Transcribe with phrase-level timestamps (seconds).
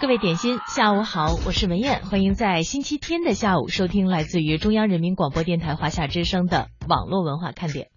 [0.00, 7.88] 各位点心，下午好，我是文艳，欢迎在星期天的下午收听来自于中央人民广播电台华夏之声的网络文化看点。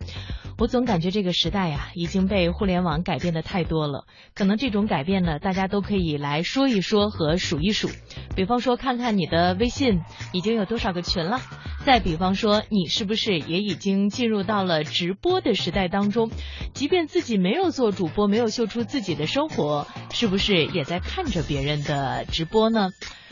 [0.57, 4.05] 我总感觉这个时代呀，已经被互联网改变的太多了。
[4.33, 7.87] 可能这种改变呢，大家都可以来说一说和数一数。
[8.35, 10.01] 比方说，看看你的微信
[10.33, 11.37] 已经有多少个群了；
[11.83, 16.29] 再比方说，你是不是也已经进入到了直播的时代当中？
[16.73, 22.91] 即便自己没有做主播，没有秀出自己的生活，是不是也在看着别人的直播呢？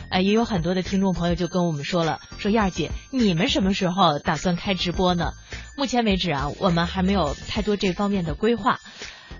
[0.09, 5.33] 呃，也有很多的听众朋友就跟我们说了，说燕姐，你们什么时候打算开直播呢？
[5.77, 8.79] 目前为止啊，我们还没有太多这方面的规划。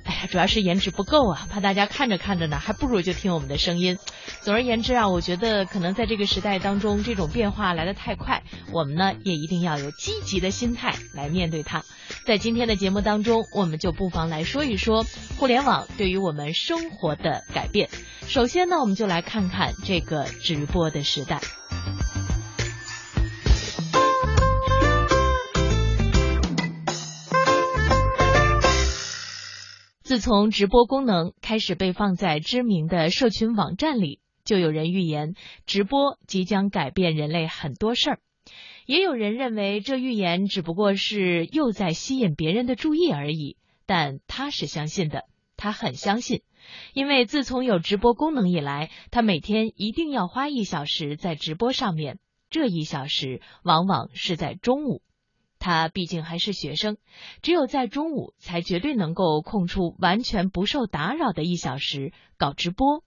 [0.09, 3.99] 哎呀，主要是颜值不够啊，怕大家看着看着呢，还不如就听我们的声音。
[4.41, 8.41] 总而言之啊，我觉得可能在这个时代当中，这种变化来得太快，
[8.73, 11.84] 我们呢也一定要有积极的心态来面对它。
[12.26, 15.05] 在今天的节目当中，我们就不妨来说一说
[15.38, 17.90] 互联网对于我们生活的改变。
[18.26, 21.40] 首先呢，我们就来看看这个直播的时代。
[30.10, 35.35] 自从直播功能开始被放在知名的社群网站里，就有人预言
[35.68, 38.20] 直播即将改变人类很多事儿。
[38.88, 43.55] 也有人认为这预言只不过是又在吸引别人的注意而已。
[43.85, 45.26] 但他是相信的，
[45.57, 46.41] 他很相信，
[46.96, 52.18] 因为自从有直播功能以来，他每天一定要花一小时在直播上面，
[52.49, 55.04] 这一小时往往是在中午。
[55.60, 56.98] 他毕竟还是学生，
[57.41, 63.04] 只有在中午才绝对能够空出完全不受打扰的一小时搞直播。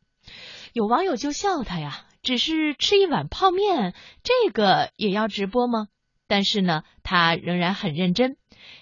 [0.72, 5.88] 有网友就笑他呀，只是吃一碗泡面，这个也要直播吗？
[6.28, 8.36] 但是呢，他仍然很认真，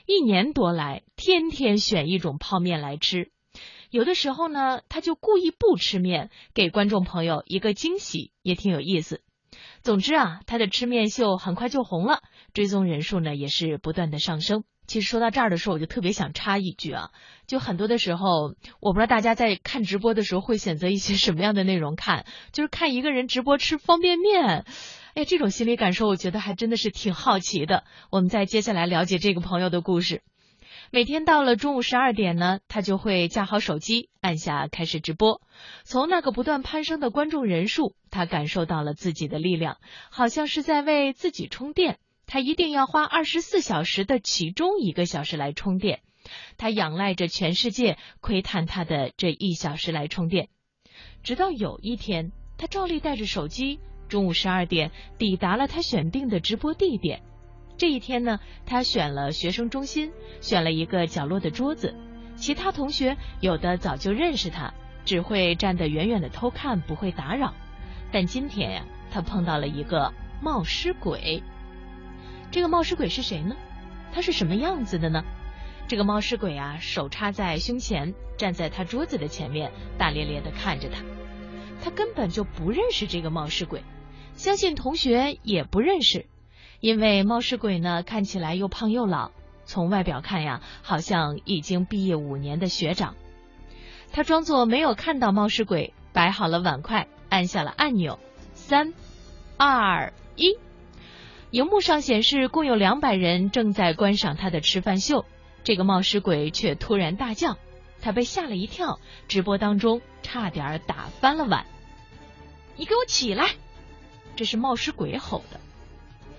[0.06, 3.30] 一年多来天天选一种泡面来吃。
[3.90, 9.22] 有的时候呢，他就故意不吃面，给观众朋友一个惊喜，也挺有意思。
[9.82, 12.20] 总之啊，他的吃面秀很快就红了，
[12.52, 14.64] 追踪人数呢也是不断的上升。
[14.86, 17.10] 其实说到这儿的时候，我就特别想插一句啊，
[17.46, 24.64] 就很多的时候，我不知道大家在看直播的时候会选择一些什么样的内容看，就是看一个人直播吃方便面，
[25.14, 27.84] 哎，这种心理感受，我觉得还真的是挺好奇的。
[28.10, 30.22] 我们再接下来了解这个朋友的故事。
[30.92, 35.40] 每天到了中午十二点呢，他就会架好手机，按下开始直播。
[35.84, 39.78] 从那个不断攀升的观众人数，他感受到了自己的力量，
[40.10, 42.00] 好像是在为自己充电。
[42.26, 46.00] 他一定要花二十四小时的其中一个小时来充电。
[46.58, 50.48] 他仰赖着全世界窥探他的这一小时来充电。
[51.22, 57.22] 直到有一天，他照例带着手机，中午十二点抵达了他选定的直播地点。
[57.80, 61.94] 这一天呢，他选了学生中心，选了一个角落的桌子。
[62.36, 64.74] 其他同学有的早就认识他，
[65.06, 67.54] 只会站得远远的偷看，不会打扰。
[68.12, 71.42] 但今天呀，他碰到了一个冒失鬼。
[72.50, 73.56] 这个冒失鬼是谁呢？
[74.12, 75.24] 他是什么样子的呢？
[75.88, 81.02] 这个冒失鬼啊，手插在胸前，站在他桌子的前面，大咧咧的看着他。
[81.82, 83.82] 他根本就不认识这个冒失鬼，
[84.34, 86.26] 相信同学也不认识。
[86.80, 89.32] 因为冒失鬼呢，看起来又胖又老，
[89.64, 93.14] 从外表看呀，好像已经毕业五年的学长。
[94.12, 98.18] 他装作没有看到冒失鬼，摆好了碗筷，按下了按钮。
[98.54, 98.94] 三、
[99.56, 100.56] 二、一，
[101.50, 105.26] 荧幕上显示共有两百人正在观赏他的吃饭秀。
[105.62, 107.58] 这个冒失鬼却突然大叫，
[108.00, 108.98] 他被吓了一跳，
[109.28, 111.66] 直播当中差点打翻了碗。
[112.76, 113.50] 你给我起来！
[114.34, 115.60] 这是冒失鬼吼的。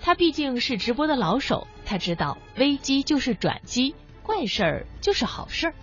[0.04, 5.74] 他毕竟是直播的老手，他知道危机就是转机，怪事儿就是好事儿。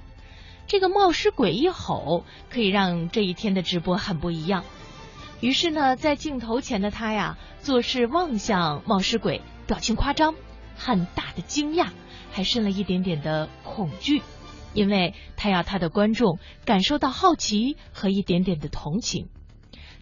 [0.67, 4.65] 这个冒失鬼一吼，可以让这一天的直播很不一样。
[5.39, 10.35] 于是呢，在镜头前的他呀，做事望向冒失鬼，表情夸张，
[10.75, 11.87] 很大的惊讶，
[12.29, 14.21] 还渗了一点点的恐惧，
[14.73, 19.29] 因为他要他的观众感受到好奇和一点点的同情。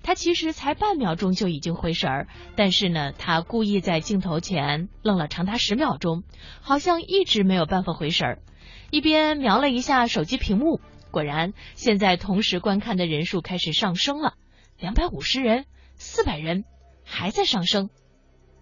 [0.08, 6.24] 他其实才半秒钟就已经回神儿，但是呢，他故意在镜头前愣了长达十秒钟，
[6.62, 8.42] 好像一直没有办法回神儿。
[8.90, 10.80] 一边瞄了一下手机屏幕，
[11.12, 14.36] 果然现在同时观看的人数开始上升了，
[14.80, 15.66] 两百五十人、
[15.98, 16.64] 四百人，
[17.04, 17.90] 还在上升。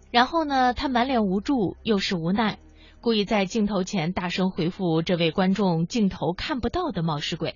[0.10, 2.58] 然后呢，他满脸无助又是无奈，
[3.02, 7.54] 故意在镜头前大声回复这位观众镜头看不到的冒失鬼：“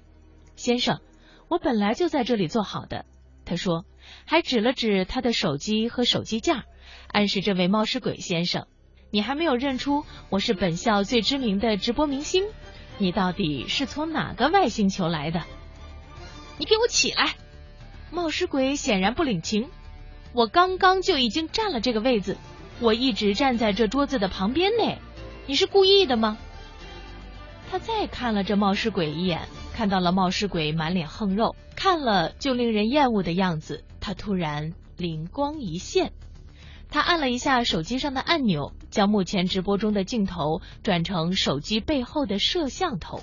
[0.55, 0.99] 先生，
[1.47, 3.05] 我本来就在这里坐好的。”
[3.49, 3.83] 他说，
[4.25, 6.65] 还指了指他的手机和手机架，
[7.07, 8.67] 暗示这位冒失鬼先生
[9.09, 12.45] ：“你还没有认出我是本校最知名的直播明星？
[12.99, 15.41] 你到底是从哪个外星球来的？
[16.59, 17.33] 你给我起来！”
[18.13, 19.69] 冒失鬼显然不领情，
[20.33, 22.37] 我刚刚就已经占了这个位子，
[22.79, 24.95] 我一直站在这桌子的旁边呢，
[25.47, 26.37] 你是故意的吗？
[27.71, 36.11] 他再看了这冒失鬼一眼，看到了冒失鬼满脸横肉，看了就令人厌恶的样子，他突然灵光一现。
[36.89, 43.21] 他按了一下手机上的按钮，将目前直播中的镜头转成手机背后的摄像头。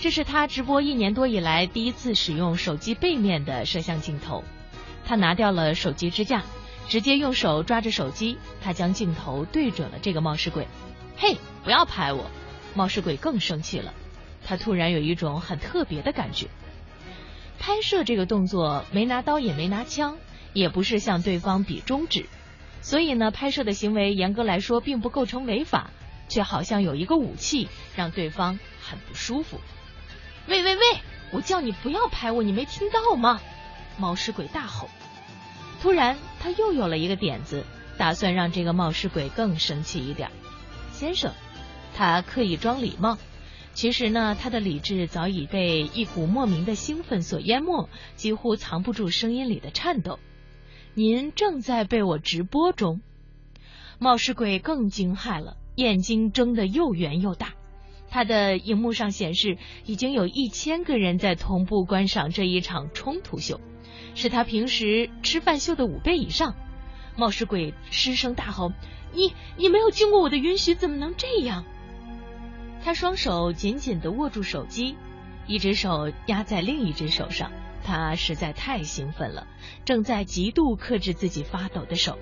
[0.00, 4.42] 这是他直播一年多以来第一次使用手机背面的摄像镜头。
[5.04, 6.42] 他拿掉了手机支架，
[6.88, 8.38] 直接用手抓着手机。
[8.60, 10.66] 他将镜头对准了这个冒失鬼。
[11.16, 12.28] 嘿，不要拍我！
[12.74, 13.94] 冒失鬼更生气了。
[14.44, 16.48] 他突然有一种很特别的感觉。
[17.62, 20.18] 拍摄这个动作没拿刀也没拿枪，
[20.52, 22.26] 也不是向对方比中指。
[22.80, 25.90] 所以呢，拍摄的行为严格来说并不构成违法，
[26.28, 29.60] 却好像有一个武器让对方很不舒服。
[30.48, 30.82] 喂喂喂！
[31.30, 33.40] 我叫你不要拍我，你没听到吗？
[33.96, 34.90] 冒失鬼大吼。
[35.80, 37.64] 突然，他又有了一个点子，
[37.96, 40.32] 打算让这个冒失鬼更生气一点。
[40.92, 41.32] 先生，
[41.94, 43.18] 他刻意装礼貌，
[43.74, 50.18] 其实呢，他的理智早已被一股莫名的兴奋所淹没，几乎藏不住声音里的颤抖。
[50.94, 53.00] 您正在被我直播中，
[53.98, 57.54] 冒失鬼更惊骇了，眼睛睁得又圆又大。
[58.10, 63.58] 他的荧幕上显示，已经有一千个人在同步观赏这一场冲突秀，
[64.14, 66.54] 是他平时吃饭秀的五倍以上。
[67.16, 68.72] 冒失鬼失声大吼
[69.14, 71.64] ：“你你没有经过我的允许，怎么能这样？”
[72.84, 74.96] 他双手紧紧地握住手机，
[75.46, 77.52] 一只手压在另一只手上。
[77.84, 79.46] 他实在太兴奋了，
[79.84, 82.18] 正在极度克制自己发抖的手。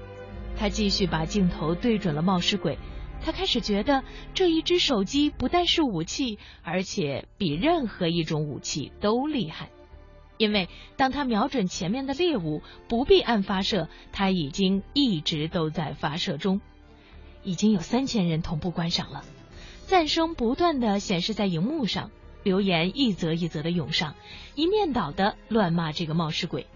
[0.56, 2.78] 他继续把镜头对准了冒失鬼。
[3.22, 4.02] 他开始觉得
[4.32, 9.68] 这一只手机不但是武器，而且比任何一种武器都厉害。
[10.38, 16.62] 因为当他瞄准前面的猎物，不必按发射，他已经一直都在发射中。
[17.42, 19.24] 已经有三千人同步观赏了，
[19.90, 22.12] 赞声不断的显示在荧幕上。
[22.44, 24.14] 留言一则一则的涌上，
[24.54, 26.69] 一面倒的乱骂这个冒失鬼。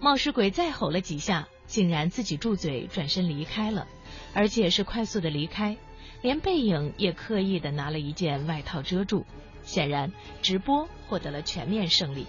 [0.00, 3.86] 冒失鬼再吼了几下，竟然自己住嘴，转身离开了，
[4.34, 5.76] 而且是快速的离开，
[6.20, 9.24] 连背影也刻意的拿了一件外套遮住。
[9.62, 10.12] 显然，
[10.42, 12.26] 直播获得了全面胜利。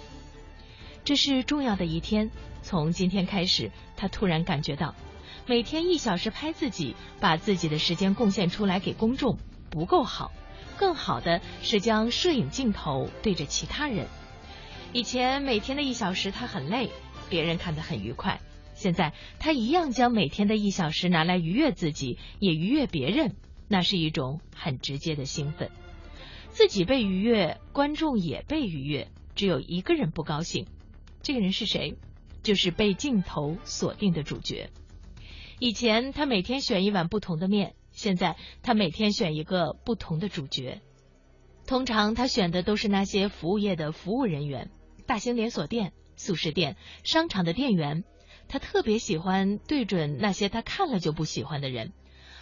[1.04, 2.30] 这是重要的一天，
[2.62, 4.94] 从今天开始，他突然感觉到，
[5.48, 9.40] 每天一小时拍自己，把自己的时间贡献出来给公众
[9.74, 10.32] 不够好。
[10.78, 14.08] 更好的是将摄影镜头对着其他人。
[14.92, 16.92] 以前每天的一小时他很累，
[17.28, 18.40] 别人看得很愉快。
[18.76, 23.36] 现在他一样将每天的一小时拿来愉悦自己，也愉悦别人。
[23.68, 25.72] 那是一种很直接的兴奋。
[26.52, 30.68] 自己被愉悦，观众也被愉悦，只有一个人不高兴。
[31.24, 31.96] 这个人是谁？
[32.44, 34.70] 就是被镜头锁定的主角。
[35.60, 37.74] 以前他每天选一碗不同的面。
[37.94, 40.82] 现在他每天选一个不同的主角，
[41.66, 44.70] 通常他选的都是那些服务业的服务人员，
[45.06, 48.04] 大型连锁店、速食店、商场的店员。
[48.50, 51.94] 他特别喜欢对准那些他看了就不喜欢的人，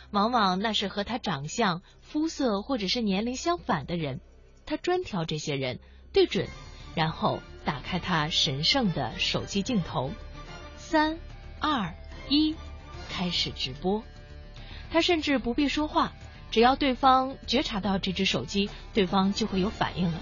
[0.10, 4.20] 往往那是和他长相、肤色或者是年龄相反的人。
[4.66, 5.80] 他专挑这些人
[6.12, 6.48] 对准，
[6.96, 10.12] 然后打开他神圣的手机镜头，
[10.76, 11.20] 三、
[11.60, 11.94] 二、
[12.30, 12.56] 一，
[13.10, 14.04] 开始直播。
[14.92, 16.14] 他甚至不必说话，
[16.52, 20.22] 只要对方觉察到这只手机，对方就会有反应了。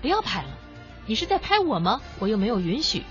[0.00, 0.58] 不要拍了，
[1.06, 2.00] 你是在拍我吗？
[2.20, 3.02] 我又没有允许。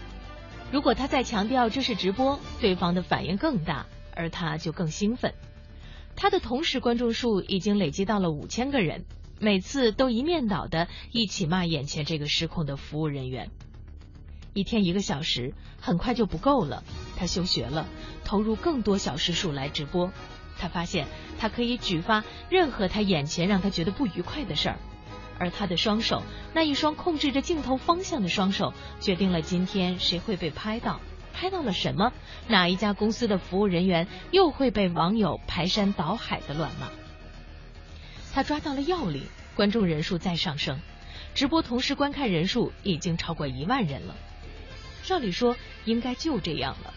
[0.72, 5.34] 如果他再强调这是直播，对方的反应更大，而他就更兴奋。
[6.16, 9.06] 他的同时关注数已经累积到了五千个人，
[9.40, 13.52] 每次都一面倒的一起骂眼前这个失控的服务人员。
[14.54, 16.84] 一天一个小时很快就不够了，
[17.18, 17.88] 他休学了，
[18.24, 20.12] 投入更多小时数来直播。
[20.64, 24.80] 他发现，他可以举发任何他眼前让他觉得不愉快的事儿，
[25.38, 31.02] 而他的双手，那一双控制着镜头方向的双手，决定了今天谁会被拍到，
[31.34, 32.14] 拍到了什么，
[32.48, 36.88] 哪一家公司的服务人员又会被网友排山倒海的乱骂。
[38.34, 39.24] 他抓到了要领，
[39.56, 40.80] 观众人数在上升，
[41.36, 44.16] 直播同时观看人数已经超过一万人了。
[45.04, 46.94] 照理说应该就这样了，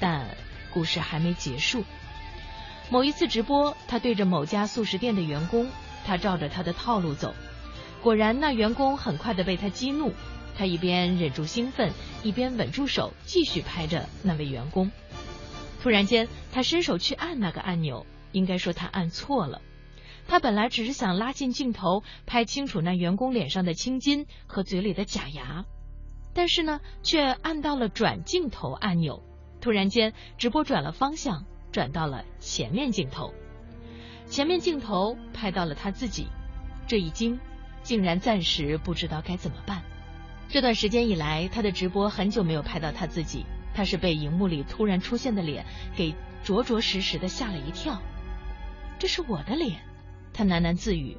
[0.00, 0.34] 但
[0.72, 1.84] 故事还没结束。
[2.94, 5.68] 某一次直播，他对着某家速食店的员工，
[6.06, 7.34] 他照着他的套路走。
[8.00, 10.12] 果然，那员工很快的被他激怒。
[10.56, 11.90] 他一边忍住兴奋，
[12.22, 14.92] 一边稳住手，继续拍着那位员工。
[15.82, 19.60] 突然间，他伸手去按那个按钮，应该说他按错了。
[20.28, 25.64] 他本来只是想拉近镜头，拍清楚那员工脸上的青筋和嘴里的假牙。
[26.32, 29.24] 但是呢，却按到了转镜头按钮，
[29.60, 31.44] 突然间直播转了方向，
[31.74, 33.34] 转到了前面镜头。
[34.28, 36.28] 前面镜头拍到了他自己，
[36.86, 37.40] 这一惊，
[37.82, 39.82] 竟然暂时不知道该怎么办。
[40.48, 45.66] 这段时间以来，他的直播很久没有拍到他自己，他是被荧幕里突然出现的脸
[45.96, 46.14] 给
[46.44, 48.00] 着着实实的吓了一跳。
[49.00, 49.80] 这是我的脸，
[50.32, 51.16] 他喃喃自语。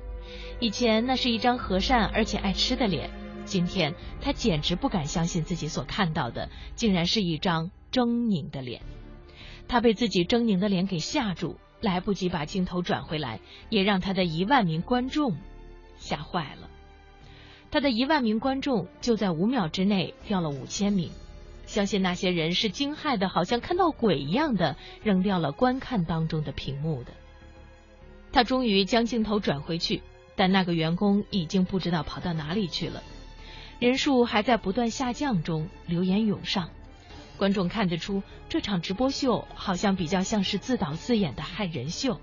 [0.61, 3.09] 以前那是一张和善而且爱吃的脸，
[3.43, 8.81] 今天他简直不敢相信自己所看到的，竟然是一张狰狞的脸。
[9.67, 11.57] 他被自己狰狞的脸给吓住。
[11.81, 15.37] 来不及把镜头转回来，也让他的一万名观众
[15.97, 16.69] 吓坏了。
[17.69, 21.11] 他的一万名观众就在五秒之内掉了五千名，
[21.67, 27.11] 相信那些人是惊骇的，好像看到鬼一样的扔掉了观看当中的屏幕的。
[28.31, 30.01] 他终于将镜头转回去，
[30.35, 33.03] 但那个员工已经不知道跑到哪里去了，
[33.79, 36.71] 人数还在不断下降中，留言涌上。
[37.37, 42.19] 观众看得出，这场直播秀好像比较像是自导自演的害人秀。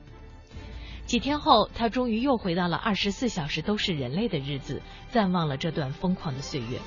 [1.04, 6.78] 几天后，他终于又回到了二十四小时都是人类的日子，暂忘了这段疯狂的岁月。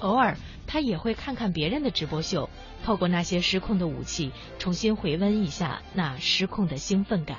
[0.00, 2.50] 偶尔，他也会看看别人的直播秀，
[2.84, 7.38] 透过那些失控的武器，重新回温一下那失控的兴奋感。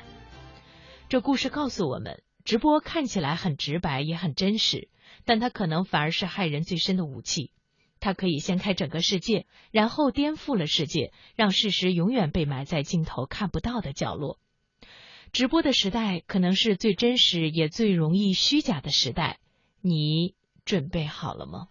[1.08, 4.90] 这故事告诉我们，直播看起来很直白，也很真实，
[5.24, 7.52] 但它可能反而是害人最深的武器。
[8.00, 14.40] 他可以掀开整个世界，然后颠覆了世界，让事实永远被埋在镜头看不到的角落。
[15.32, 19.40] 直播的时代可能是最真实也最容易虚假的时代，
[19.82, 21.68] 你准备好了吗？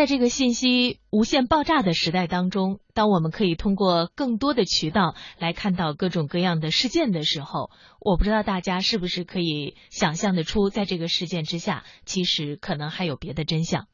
[0.00, 13.88] 在这个信息无限爆炸的时代当中，当我们可以通过更多的渠道来看到各种各样的事件的时候，我不知道大家是不是可以想象得出，在这个事件之下，其实可能还有别的真相。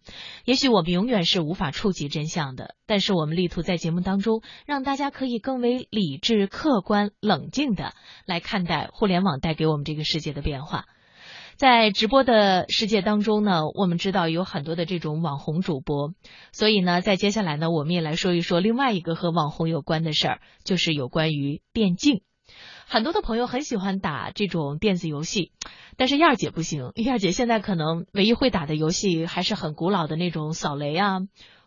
[0.45, 7.95] 也许我们永远是无法触及真相的，但是我们力图在节目当中让大家可以更为理智、客观、冷静的
[8.27, 10.87] 来看待互联网带给我们这个世界的变化。
[11.57, 16.13] 在直播的世界当中呢，我们知道有很多的这种网红主播，
[16.53, 22.21] 所以呢，在接下来呢，我们也来说一说另外一个和网红有关的事儿，就是有关于电竞。
[22.87, 25.53] 很多的朋友很喜欢打这种电子游戏，
[25.97, 31.21] 但是燕儿姐不行，燕儿姐现在可能唯一会打的游戏还是很古老的那种扫雷啊。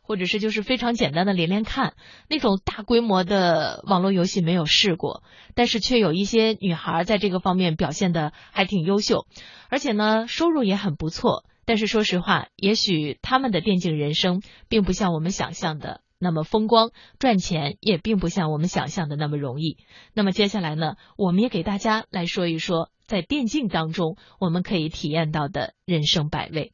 [0.09, 1.93] 或者是就是非常简单的连连看
[2.27, 5.21] 那种大规模的网络游戏没有试过，
[5.53, 9.27] 但是却有一些女孩在这个方面表现的还挺优秀，
[9.69, 11.45] 而且呢收入也很不错。
[11.63, 16.89] 但是说实话，也许他们的电竞人生并不像我们想象的那么风光，
[17.19, 19.77] 赚钱也并不像我们想象的那么容易。
[20.15, 26.73] 那么接下来呢，我们也给大家来说一说在电竞当中我们可以体验到的人生百味。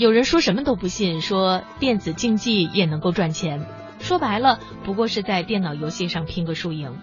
[0.00, 3.66] 有人说什么都不信，说电子竞技也能够赚钱。
[3.98, 6.96] 说白了，不过是在电脑游戏上拼个输赢。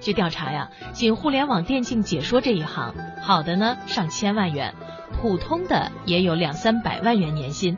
[0.00, 4.72] 据调查呀，仅互联网电竞解说这一行，好的呢上千万元，
[5.20, 7.76] 普通的也有两三百万元年薪。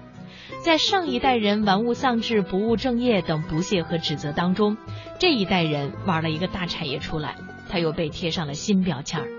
[0.63, 4.77] 在上一代人玩物丧志、不务正业等不屑和指责当中，
[5.19, 7.37] 这一代人玩了一个大产业出来，
[7.71, 9.36] 他又被贴上了新标签儿。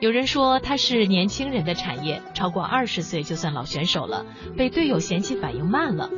[0.00, 6.10] 有人说他是年轻人的产业，超过二十岁就算老选手了，被队友嫌弃反应慢了。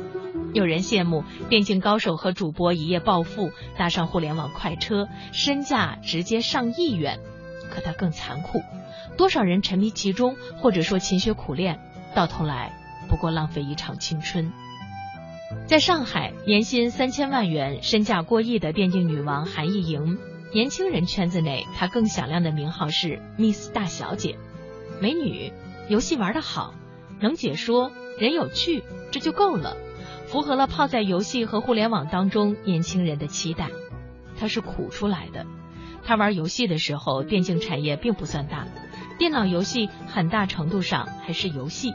[0.53, 7.19] 有人羡慕电竞高手和主播一夜暴富，搭上互联网快车，身价直接上亿元。
[7.69, 8.61] 可他更残酷，
[9.17, 11.79] 多少人沉迷其中，或者说勤学苦练，
[12.13, 12.71] 到头来
[13.09, 14.53] 不过浪费一场青春。
[15.67, 20.17] 在上海，年薪三千万元、身价过亿的电竞女王韩艺莹。
[20.53, 24.37] 年轻人圈子内，她更响亮的名号是 Miss 大小姐，
[25.01, 25.51] 美女，
[25.89, 26.73] 游戏玩得好，
[27.19, 29.75] 能解说，人有趣，这就够了，
[30.27, 33.69] 符合了泡在游戏和互联网当中年轻人的期待。
[34.37, 35.45] 她是苦出来的，
[36.05, 38.67] 她玩游戏的时候，电竞产业并不算大，
[39.17, 41.93] 电脑游戏很大程度上还是游戏。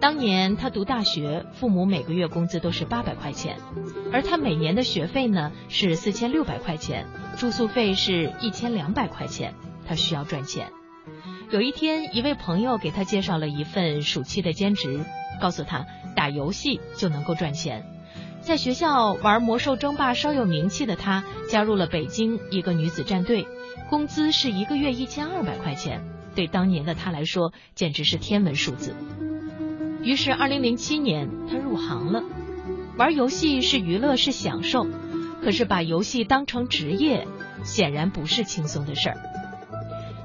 [0.00, 3.58] 当年他读大学，父母每个月工资都是八百块钱，
[4.12, 7.06] 而他每年的学费呢是四千六百块钱，
[7.38, 9.54] 住宿费是一千两百块钱。
[9.86, 10.70] 他需要赚钱。
[11.50, 15.04] 有一天，一位朋友给他介绍了一份暑期的兼职，
[15.40, 15.86] 告诉他
[16.16, 17.84] 打游戏就能够赚钱。
[18.40, 23.46] 在学校玩魔兽争霸稍有名气的他，加入了北京一个女子战队，
[23.88, 26.02] 工资是一个月一千二百块钱，
[26.34, 28.94] 对当年的他来说简直是天文数字。
[30.04, 32.22] 于是，二零零七年他入行了。
[32.98, 34.86] 玩游戏是娱乐，是享受，
[35.42, 37.26] 可是把游戏当成职业，
[37.64, 39.16] 显然不是轻松的事儿。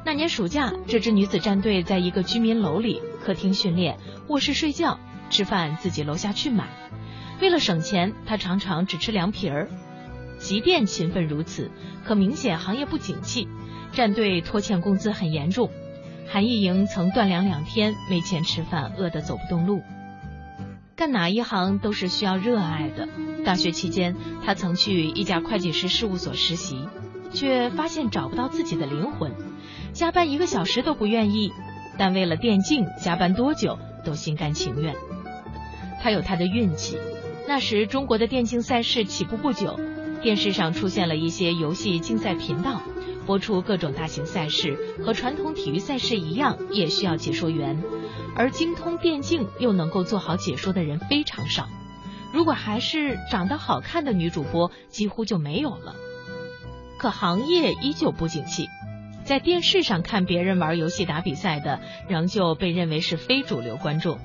[0.05, 6.67] 那年暑假，这支女子战队在一个居民楼里，客厅训练，卧室睡觉，吃饭自己楼下去买。
[7.41, 9.69] 为了省钱，他常常只吃凉皮儿。
[10.39, 11.71] 即便勤奋如此，
[12.05, 13.47] 可明显行业不景气，
[13.93, 15.69] 战队拖欠工资很严重。
[16.31, 19.81] 韩艺莹曾断粮两天，没钱吃饭，饿得走不动路。
[20.95, 23.09] 干哪一行都是需要热爱的。
[23.43, 26.87] 大学期间，他曾去一家会计师事务所实习，
[27.33, 29.31] 却发现找不到自己的灵魂，
[29.91, 31.51] 加班一个小时都不愿意，
[31.97, 34.95] 但为了电竞，加班多久都心甘情愿。
[35.99, 36.97] 他有他的运气。
[37.47, 39.79] 那时，中国的电竞赛事起步不久，
[40.21, 42.83] 电视上出现了一些游戏竞赛频道，
[43.29, 47.79] 播出各种大型赛事，和传统体育赛事一样，也需要解说员，
[48.35, 51.69] 而精通电竞又能够做好解说的人非常少。
[52.33, 55.93] 如果还是长得好看的女主播，几乎就没有了。
[56.97, 58.67] 可行业依旧不景气，
[59.23, 64.17] 在电视上看别人玩游戏打比赛的，仍旧被认为是非主流观众。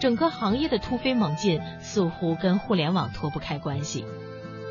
[0.00, 4.04] 整个行业的突飞猛进似乎跟互联网脱不开关系。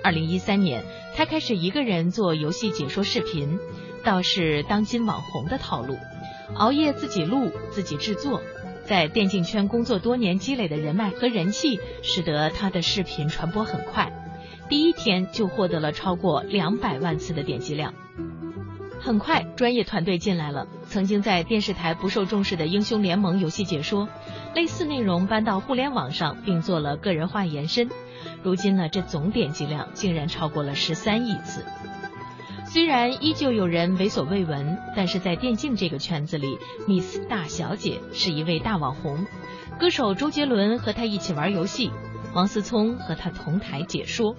[0.07, 0.85] 二零一三年，
[1.17, 3.59] 他开始一个人做游戏解说视频，
[4.05, 5.97] 倒是当今网红的套路，
[6.55, 8.41] 熬夜自己录、自己制作。
[8.85, 14.13] 在电竞圈工作多年积累的人脉和人气，使得他的视频传播很快，
[14.69, 17.93] 第一天就获得了超过两百万次的点击量。
[19.01, 20.67] 很快，专业团队进来了。
[20.87, 24.07] 曾经在电视台不受重视的英雄联盟游戏解说，
[24.55, 27.89] 类似内容搬到互联网上，并做了个人化延伸。
[28.43, 31.63] 如今呢，这总点击量竟然超过了十三亿次。
[32.65, 39.25] 虽然依旧有人闻所未闻，但是在电竞这个圈子里，Miss 大小姐是一位大网红。
[39.79, 41.91] 歌手周杰伦和她一起玩游戏，
[42.33, 44.35] 王思聪和她同台解说。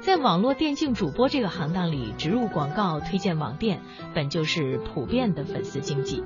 [0.00, 3.80] 在网络电竞主播这个行当里，植入广告、推荐网店，
[4.14, 6.22] 本就是普遍的粉丝经济。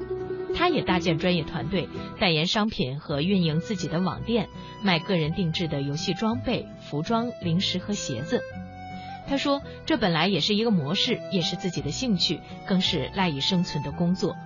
[0.55, 4.49] 他也搭建专业团队，代言商品和运营自己的网店，
[4.83, 8.41] 卖个人定制的游戏装备、服装、零食和鞋子。
[9.29, 14.37] 他说：“这本来也是一个模式，也是自己的兴趣，更是赖以生存的工作。”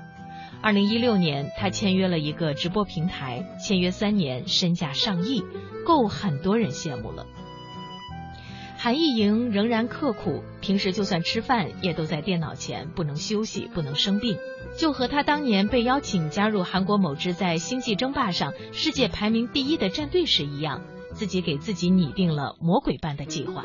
[0.61, 5.43] 二零一六年，他签约了一个直播平台，签约三年，身价上亿，
[5.87, 7.27] 够很多人羡慕了。
[8.85, 14.37] 韩艺莹仍然刻苦，平时就算吃饭也都在电脑前，不能休息，不能生病。
[14.77, 20.83] 就和他当年被邀请加入韩国某支在星际争霸上世界排名第一的战队时一样，
[21.15, 23.63] 自己给自己拟定了魔鬼般的计划。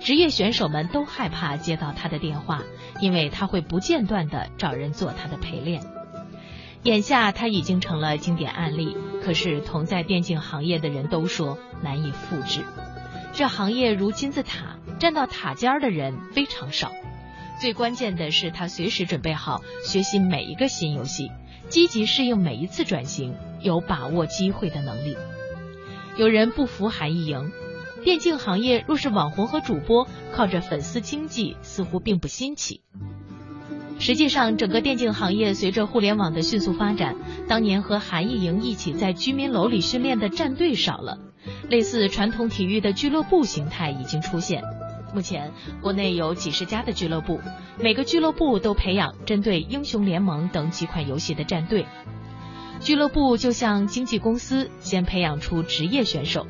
[0.00, 2.62] 职业选手们都害怕接到他的电话，
[3.02, 5.82] 因为他会不间断的找人做他的陪练。
[6.84, 12.64] 眼下他已经成了经典案例，可是同在电竞行业的人都说难以复制。
[13.36, 16.92] 这行业如金字塔，站到塔尖的人非常少。
[17.60, 21.32] 最关键的是，他随时准备好学习每一个新游戏，
[21.68, 25.16] 积极适应每一次转型，有把握机会的能力。
[26.16, 27.50] 有人不服韩艺莹，
[28.04, 32.82] 电竞行业若是网红和主播靠着粉丝经济，似乎并不新奇。
[33.98, 37.16] 实际上，整个电竞行业随着互联网的迅速发展，
[37.48, 41.18] 当年和韩艺莹一起在居民楼里训练的战队少了。
[41.68, 44.62] 类似传统体育的俱乐部形态已经出现。
[45.14, 47.40] 目前，国内有几十家的俱乐部，
[47.78, 51.86] 每个俱乐部都培养针对英雄联盟等几款游戏的战队。
[52.80, 56.48] 俱乐部就像经纪公司，先培养出职业选手，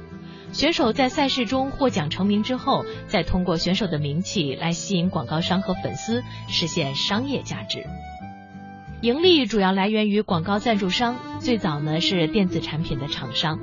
[0.52, 7.84] 选手在赛事中获奖成名之后，再通过选手的名气来吸引广告商和粉丝，实现商业价值。
[9.02, 13.58] 盈利主要来源于广告赞助商，最早呢是电子产品的厂商。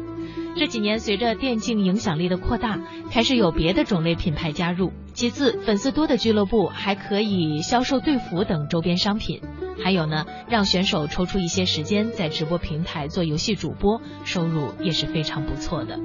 [0.56, 4.92] 这几年，随着电竞影响力的扩大，开始有别的种类品牌加入。
[5.14, 9.42] 其次，粉丝多的俱乐部还可以销售队服等周边商品。
[9.84, 16.00] 还有呢，让选手抽出一些时间在直播平台做游戏主播，收入也是非常不错的。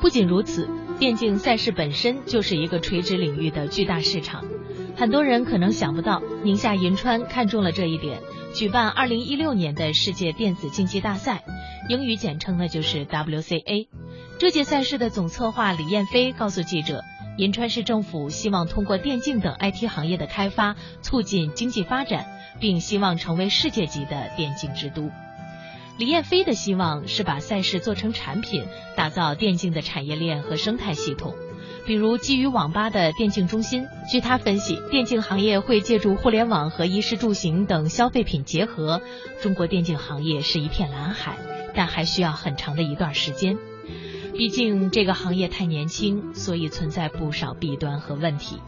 [0.00, 4.44] 不仅如此，电竞赛事本身就是一个垂直领域的巨大市场。
[4.96, 8.20] 很多人可能想不到，宁夏银川看中了这一点。
[8.54, 11.44] 举办二零一六年的世界电子竞技大赛，
[11.88, 13.86] 英语简称呢就是 WCA。
[14.38, 17.04] 这届赛事的总策划李燕飞告诉记者，
[17.36, 22.26] 银川市政府希望通过电竞等 IT 行业的开发，促进经济发展，
[22.58, 25.10] 并希望成为世界级的电竞之都。
[25.98, 28.64] 李燕飞的希望是把赛事做成产品，
[28.96, 31.34] 打造电竞的产业链和生态系统。
[31.88, 33.86] 比如基于网吧的电竞中心。
[34.12, 39.00] 据他分析，电竞行业会借助互联网和衣食住行等消费品结合，
[39.40, 41.38] 中国电竞行业是一片蓝海，
[41.74, 43.56] 但还需要很长的一段时间。
[44.34, 48.58] 毕竟这个行业太年轻，所以存在不少弊端和问题。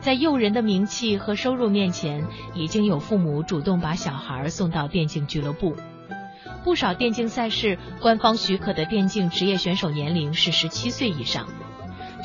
[0.00, 5.76] 在诱人的名气和收入面前，已经有父母主动把小孩送到电竞俱乐部。
[6.64, 11.46] 不少电竞赛事官方许可的电竞职业选手年龄是十七岁以上，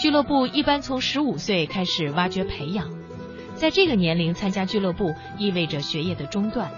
[0.02, 2.90] 俱乐部一般从十五岁开始挖掘培养。
[3.54, 6.72] 在这个年龄参加俱乐部意味着学业的中断。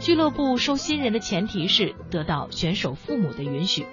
[0.00, 3.86] 俱乐部收新人的前提是得到选手父母的允许。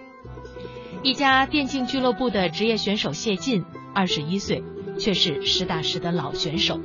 [1.04, 3.64] 一家电竞俱乐部的职业选手谢晋，
[3.94, 4.64] 二十一岁。
[5.00, 6.80] 却是实打实的老选手。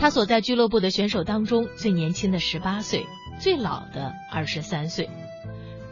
[0.00, 3.06] 他所在俱乐部的选手当中，最年轻的十八岁，
[3.38, 5.08] 最老的二十三岁。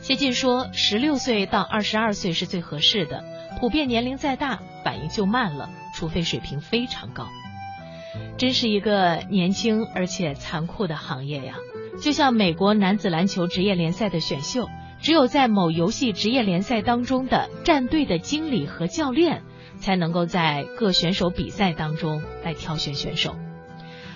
[0.06, 3.24] 谢晋说：“十六岁到二十二岁是最合适的，
[3.58, 7.26] 普遍年龄再大，反应就慢了，除非水平非常高。”
[8.38, 11.56] 真是一个年轻而且残酷的行业呀！
[12.00, 14.68] 就像美国男子篮球职业联赛的选秀，
[15.00, 19.42] 只有在某游戏职业联赛当中的战队的经理和教练。
[19.78, 23.36] 才能够在各选手比赛当中来挑选选手。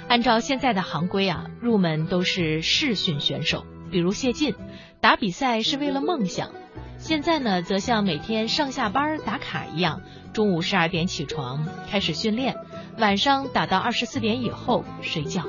[0.09, 4.55] 按照现在的行规啊，入门都是试训选手，比如谢晋，
[5.00, 6.50] 打比赛是为了梦想。
[6.98, 12.57] 现在呢，则像每天上下班打卡一样，中午十二点起床开始训练，
[12.98, 15.44] 晚上打到二十四点以后睡觉。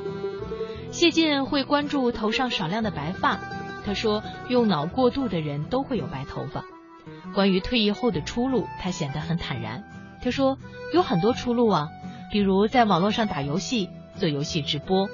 [0.92, 3.40] 谢晋会关注头上少量的白发，
[3.86, 6.64] 他说，用脑过度的人都会有白头发。
[7.34, 9.84] 关于退役后的出路，他显得很坦然。
[10.24, 10.58] 他说
[10.94, 11.90] 有很多出路啊，
[12.32, 15.10] 比如在网络上打游戏、做游戏直播。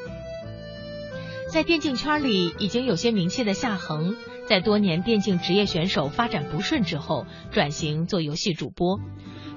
[1.49, 4.15] 在电竞圈里已经有些名气的夏恒，
[4.47, 8.99] 在多年电竞职业选手发展不顺之后，转型做游戏主播，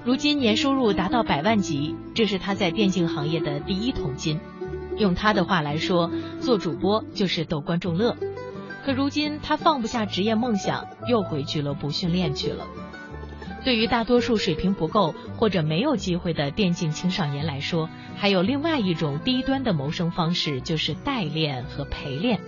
[0.05, 4.39] 如今年收入达到百万级，这是他在电竞行业的第一桶金。
[4.97, 8.15] 用他的话来说，做主播就是逗观众乐。
[8.85, 12.67] 可如今他放不下职业梦想，又回俱乐部训练去了。
[13.63, 22.39] 对于大多数水平不够或者没有机会的电竞青少年来说，还有另外一种低端的谋生方式，就是代练和陪练。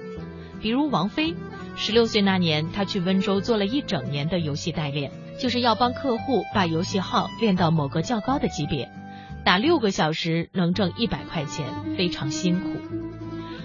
[0.60, 1.36] 比如王菲，
[1.76, 8.90] 十六岁那年，她去温州做了一整年的游戏代练，就是要帮客户把游戏号练到某个较高的级别，
[9.44, 13.03] 打六个小时能挣一百块钱，非常辛苦。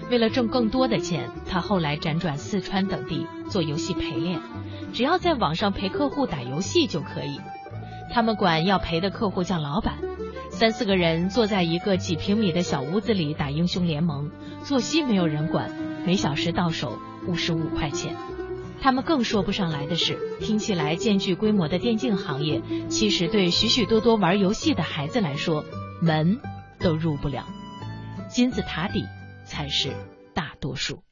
[0.09, 4.41] 为了挣更多的钱，他后来辗转四川等地做游戏陪练。
[4.91, 7.39] 只要在网上陪客户打游戏就可以，
[8.11, 9.99] 他们管要陪的客户叫老板，
[10.49, 14.31] 三四个人坐在一个几平米的小屋子里打英雄联盟，
[14.63, 15.71] 作息没有人管，
[16.05, 18.15] 每小时到手五十五块钱。
[18.81, 25.65] 他们更说不上来的是，听起来渐具规模的电竞行业，其实对许许多多玩游戏的孩子来说，
[26.01, 26.39] 门
[26.79, 27.45] 都入不了，
[28.29, 29.05] 金字塔底
[29.49, 29.91] 才是
[30.35, 31.03] 大多数。